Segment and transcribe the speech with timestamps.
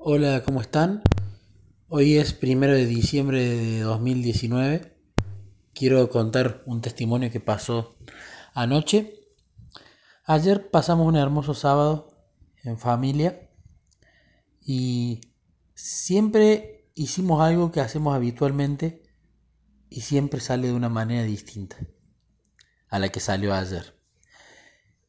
[0.00, 1.02] Hola, ¿cómo están?
[1.88, 4.96] Hoy es primero de diciembre de 2019.
[5.74, 7.98] Quiero contar un testimonio que pasó
[8.54, 9.18] anoche.
[10.24, 12.16] Ayer pasamos un hermoso sábado
[12.62, 13.50] en familia
[14.60, 15.20] y
[15.74, 19.02] siempre hicimos algo que hacemos habitualmente
[19.90, 21.76] y siempre sale de una manera distinta
[22.88, 24.00] a la que salió ayer.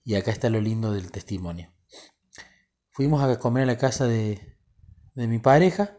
[0.04, 1.72] Y acá está lo lindo del testimonio.
[2.90, 4.59] Fuimos a comer a la casa de,
[5.20, 5.98] de mi pareja,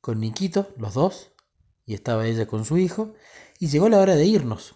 [0.00, 1.30] con Niquito, los dos,
[1.86, 3.14] y estaba ella con su hijo,
[3.58, 4.74] y llegó la hora de irnos.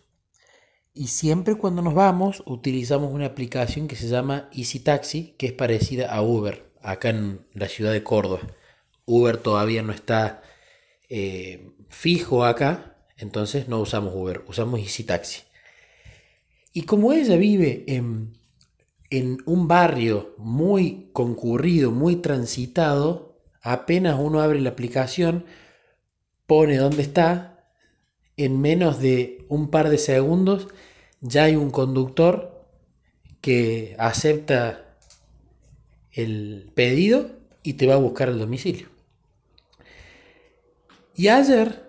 [0.94, 5.52] Y siempre cuando nos vamos utilizamos una aplicación que se llama Easy Taxi, que es
[5.52, 8.40] parecida a Uber, acá en la ciudad de Córdoba.
[9.04, 10.42] Uber todavía no está
[11.08, 15.42] eh, fijo acá, entonces no usamos Uber, usamos Easy Taxi.
[16.72, 18.37] Y como ella vive en
[19.10, 25.44] en un barrio muy concurrido, muy transitado, apenas uno abre la aplicación,
[26.46, 27.64] pone dónde está,
[28.36, 30.68] en menos de un par de segundos
[31.20, 32.64] ya hay un conductor
[33.40, 34.96] que acepta
[36.12, 37.30] el pedido
[37.62, 38.88] y te va a buscar al domicilio.
[41.16, 41.84] Y ayer,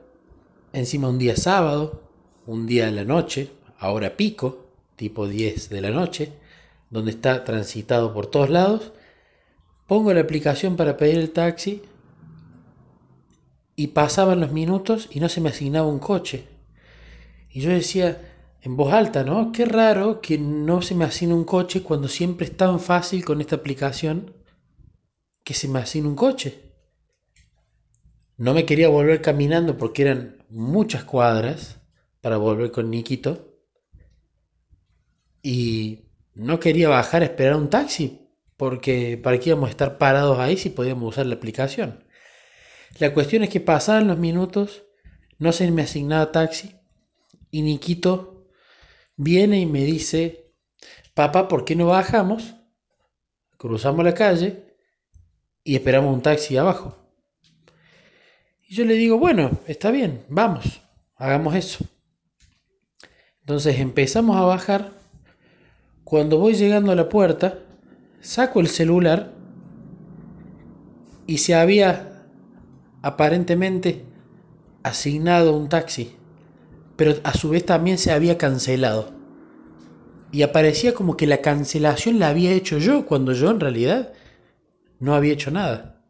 [0.73, 2.01] encima un día sábado,
[2.47, 6.33] un día de la noche, ahora pico, tipo 10 de la noche,
[6.89, 8.91] donde está transitado por todos lados,
[9.87, 11.81] pongo la aplicación para pedir el taxi
[13.75, 16.47] y pasaban los minutos y no se me asignaba un coche.
[17.49, 18.21] Y yo decía
[18.61, 19.51] en voz alta, ¿no?
[19.51, 23.39] Qué raro que no se me asigne un coche cuando siempre es tan fácil con
[23.39, 24.33] esta aplicación
[25.43, 26.73] que se me asigne un coche.
[28.37, 31.79] No me quería volver caminando porque eran muchas cuadras
[32.21, 33.59] para volver con Nikito.
[35.41, 36.08] Y
[36.39, 38.21] no quería bajar a esperar un taxi,
[38.55, 42.05] porque para qué íbamos a estar parados ahí si podíamos usar la aplicación.
[42.97, 44.83] La cuestión es que pasaban los minutos,
[45.37, 46.75] no se me asignaba taxi,
[47.51, 48.47] y Niquito
[49.17, 50.53] viene y me dice,
[51.13, 52.55] papá, ¿por qué no bajamos?
[53.57, 54.77] Cruzamos la calle
[55.65, 56.97] y esperamos un taxi abajo.
[58.65, 60.81] Y yo le digo, bueno, está bien, vamos,
[61.17, 61.83] hagamos eso.
[63.41, 64.98] Entonces empezamos a bajar
[66.09, 67.59] cuando voy llegando a la puerta,
[68.19, 69.31] saco el celular
[71.27, 72.25] y se había
[73.03, 74.05] aparentemente
[74.81, 76.15] asignado un taxi,
[76.95, 79.11] pero a su vez también se había cancelado.
[80.31, 84.11] Y aparecía como que la cancelación la había hecho yo, cuando yo en realidad
[84.99, 86.01] no había hecho nada.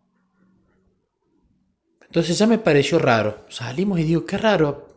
[2.06, 3.44] Entonces ya me pareció raro.
[3.50, 4.96] Salimos y digo, qué raro.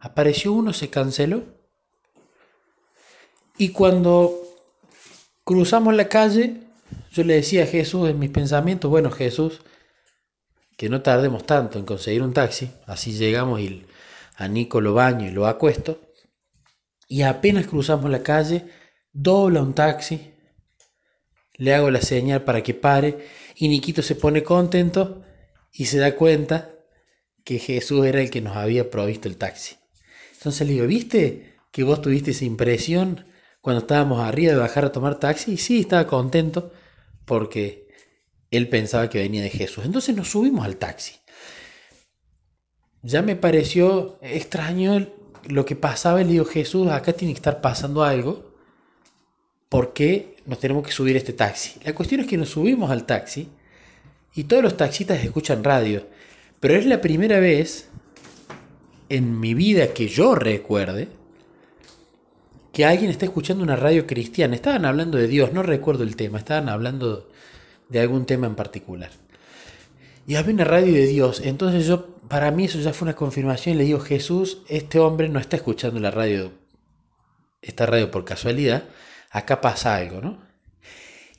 [0.00, 1.53] Apareció uno, se canceló.
[3.56, 4.42] Y cuando
[5.44, 6.60] cruzamos la calle,
[7.12, 9.60] yo le decía a Jesús en mis pensamientos, bueno Jesús,
[10.76, 13.86] que no tardemos tanto en conseguir un taxi, así llegamos y
[14.36, 16.00] a Nico lo baño y lo acuesto,
[17.06, 18.66] y apenas cruzamos la calle,
[19.12, 20.32] dobla un taxi,
[21.56, 25.22] le hago la señal para que pare, y Niquito se pone contento
[25.72, 26.72] y se da cuenta
[27.44, 29.76] que Jesús era el que nos había provisto el taxi.
[30.32, 33.26] Entonces le digo, ¿viste que vos tuviste esa impresión
[33.64, 36.70] cuando estábamos arriba de bajar a tomar taxi, y sí, estaba contento
[37.24, 37.88] porque
[38.50, 39.86] él pensaba que venía de Jesús.
[39.86, 41.14] Entonces nos subimos al taxi.
[43.00, 45.08] Ya me pareció extraño
[45.48, 48.54] lo que pasaba y le digo, Jesús, acá tiene que estar pasando algo.
[49.70, 51.80] ¿Por qué nos tenemos que subir a este taxi?
[51.84, 53.48] La cuestión es que nos subimos al taxi
[54.34, 56.06] y todos los taxistas escuchan radio.
[56.60, 57.88] Pero es la primera vez
[59.08, 61.23] en mi vida que yo recuerde
[62.74, 64.54] que alguien está escuchando una radio cristiana.
[64.54, 67.30] Estaban hablando de Dios, no recuerdo el tema, estaban hablando
[67.88, 69.10] de algún tema en particular.
[70.26, 73.78] Y había una radio de Dios, entonces yo, para mí eso ya fue una confirmación
[73.78, 76.52] le digo, Jesús, este hombre no está escuchando la radio,
[77.62, 78.84] esta radio por casualidad,
[79.30, 80.38] acá pasa algo, ¿no?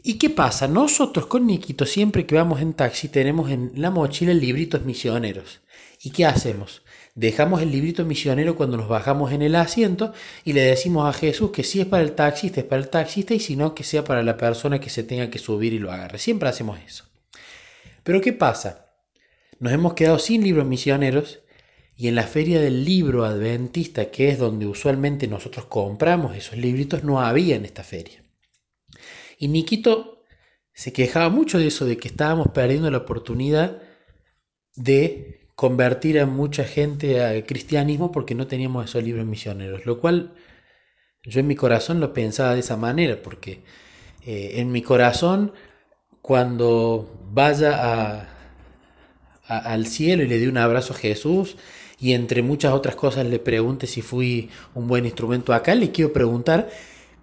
[0.07, 0.67] ¿Y qué pasa?
[0.67, 5.61] Nosotros con Niquito, siempre que vamos en taxi, tenemos en la mochila libritos misioneros.
[6.03, 6.83] ¿Y qué hacemos?
[7.15, 10.13] Dejamos el librito misionero cuando nos bajamos en el asiento
[10.43, 13.33] y le decimos a Jesús que si es para el taxista, es para el taxista
[13.33, 15.91] y si no, que sea para la persona que se tenga que subir y lo
[15.91, 16.19] agarre.
[16.19, 17.05] Siempre hacemos eso.
[18.03, 18.91] Pero ¿qué pasa?
[19.57, 21.39] Nos hemos quedado sin libros misioneros
[21.97, 27.03] y en la feria del libro adventista, que es donde usualmente nosotros compramos esos libritos,
[27.03, 28.24] no había en esta feria.
[29.37, 30.23] Y Niquito
[30.73, 33.81] se quejaba mucho de eso, de que estábamos perdiendo la oportunidad
[34.75, 40.33] de convertir a mucha gente al cristianismo porque no teníamos esos libros misioneros, lo cual
[41.23, 43.63] yo en mi corazón lo pensaba de esa manera, porque
[44.25, 45.53] eh, en mi corazón
[46.21, 48.27] cuando vaya
[49.47, 51.55] al cielo y le dé un abrazo a Jesús
[51.99, 56.11] y entre muchas otras cosas le pregunte si fui un buen instrumento acá, le quiero
[56.11, 56.69] preguntar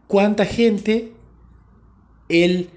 [0.06, 1.12] cuánta gente
[2.32, 2.70] él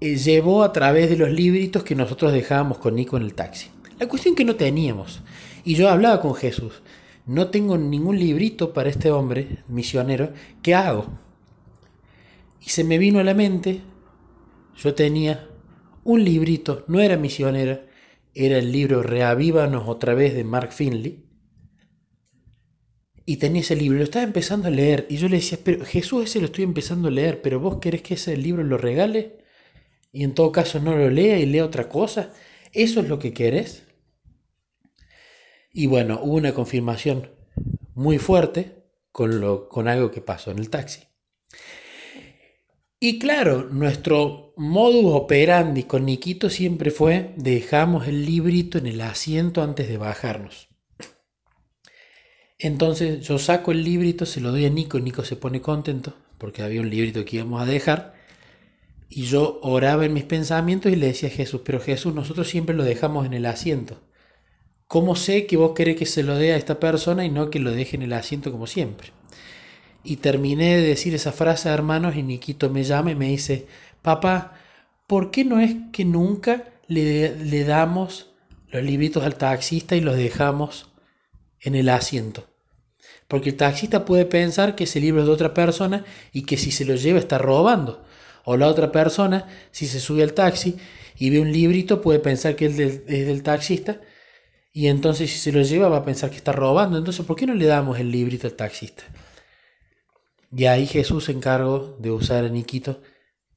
[0.00, 3.68] eh, llevó a través de los libritos que nosotros dejábamos con Nico en el taxi.
[3.98, 5.22] La cuestión que no teníamos,
[5.64, 6.82] y yo hablaba con Jesús,
[7.26, 11.06] no tengo ningún librito para este hombre misionero, ¿qué hago?
[12.60, 13.82] Y se me vino a la mente,
[14.76, 15.48] yo tenía
[16.02, 17.80] un librito, no era misionero,
[18.34, 21.23] era el libro Reavívanos otra vez de Mark Finley.
[23.26, 25.06] Y tenía ese libro, lo estaba empezando a leer.
[25.08, 28.02] Y yo le decía, pero Jesús ese lo estoy empezando a leer, pero vos querés
[28.02, 29.38] que ese libro lo regale
[30.12, 32.32] y en todo caso no lo lea y lea otra cosa.
[32.72, 33.84] ¿Eso es lo que querés?
[35.72, 37.30] Y bueno, hubo una confirmación
[37.94, 41.02] muy fuerte con, lo, con algo que pasó en el taxi.
[43.00, 49.62] Y claro, nuestro modus operandi con Niquito siempre fue dejamos el librito en el asiento
[49.62, 50.73] antes de bajarnos.
[52.58, 56.62] Entonces yo saco el librito, se lo doy a Nico, Nico se pone contento porque
[56.62, 58.14] había un librito que íbamos a dejar.
[59.08, 62.74] Y yo oraba en mis pensamientos y le decía a Jesús, pero Jesús, nosotros siempre
[62.74, 64.00] lo dejamos en el asiento.
[64.86, 67.60] ¿Cómo sé que vos querés que se lo dé a esta persona y no que
[67.60, 69.12] lo deje en el asiento como siempre?
[70.02, 73.66] Y terminé de decir esa frase, hermanos, y Niquito me llama y me dice,
[74.02, 74.60] papá,
[75.06, 78.34] ¿por qué no es que nunca le, le damos
[78.68, 80.92] los libritos al taxista y los dejamos
[81.64, 82.46] en el asiento?
[83.28, 86.70] Porque el taxista puede pensar que ese libro es de otra persona y que si
[86.70, 88.04] se lo lleva está robando.
[88.44, 90.76] O la otra persona, si se sube al taxi
[91.18, 94.00] y ve un librito, puede pensar que es del, taxista
[94.72, 96.98] y entonces si se lo lleva va a pensar que está robando.
[96.98, 99.04] Entonces, ¿por qué no le damos el librito al taxista?
[100.54, 103.00] Y ahí Jesús se encargó de usar a Niquito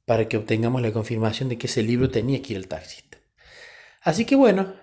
[0.06, 3.18] para que obtengamos la confirmación de que ese libro tenía que ir al taxista.
[4.02, 4.74] Así que bueno,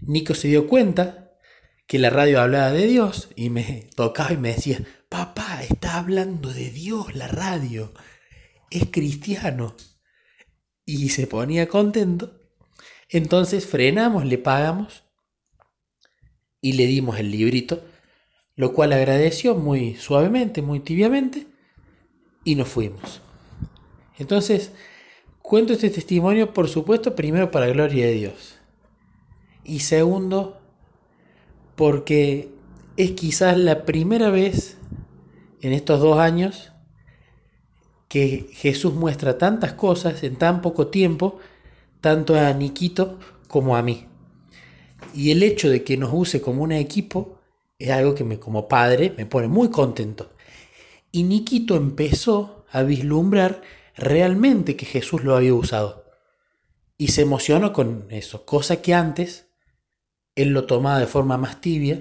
[0.00, 1.27] Nico se dio cuenta
[1.88, 6.52] que la radio hablaba de Dios y me tocaba y me decía, papá, está hablando
[6.52, 7.92] de Dios la radio,
[8.70, 9.74] es cristiano.
[10.84, 12.40] Y se ponía contento.
[13.08, 15.02] Entonces frenamos, le pagamos
[16.60, 17.82] y le dimos el librito
[18.58, 21.46] lo cual agradeció muy suavemente, muy tibiamente,
[22.42, 23.22] y nos fuimos.
[24.18, 24.72] Entonces,
[25.42, 28.58] cuento este testimonio, por supuesto, primero para gloria de Dios,
[29.62, 30.57] y segundo,
[31.78, 32.50] porque
[32.96, 34.78] es quizás la primera vez
[35.60, 36.72] en estos dos años
[38.08, 41.38] que Jesús muestra tantas cosas en tan poco tiempo,
[42.00, 44.08] tanto a Niquito como a mí.
[45.14, 47.38] Y el hecho de que nos use como un equipo
[47.78, 50.32] es algo que me, como padre me pone muy contento.
[51.12, 53.62] Y Niquito empezó a vislumbrar
[53.94, 56.06] realmente que Jesús lo había usado.
[56.96, 59.47] Y se emocionó con eso, cosa que antes
[60.42, 62.00] él lo tomaba de forma más tibia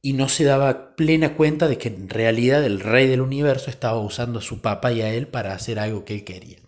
[0.00, 4.00] y no se daba plena cuenta de que en realidad el rey del universo estaba
[4.00, 6.58] usando a su papá y a él para hacer algo que él quería.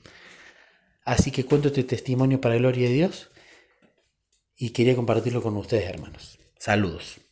[1.04, 3.31] Así que cuento este testimonio para la gloria de Dios
[4.56, 6.38] y quería compartirlo con ustedes, hermanos.
[6.58, 7.24] Saludos.